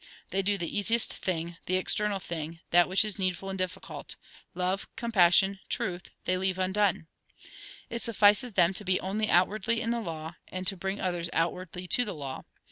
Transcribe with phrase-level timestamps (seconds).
[0.31, 4.15] They do the easiest thing, the external thing; that which is needful and difficult,—
[4.55, 7.05] love, compassion, truth,— they leave undone.
[7.87, 11.85] It suffices them to be only outwardly in the law, and to bring others outwardly
[11.89, 12.45] to the law.